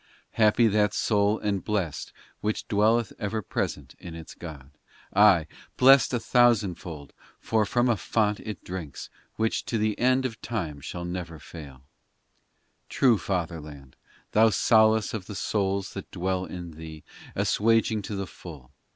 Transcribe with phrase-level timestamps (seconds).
[0.31, 4.71] IV Happy that soul and blest Which dwelleth ever present with its God!
[5.15, 5.45] Aye,
[5.77, 10.81] blest a thousandfold, For from a fount it drinks Which to the end of time
[10.81, 11.83] shall never fail!
[12.89, 13.95] True fatherland
[14.31, 17.03] 1 Thou solace of the souls that dwell in thee,
[17.35, 18.71] Assuaging to the full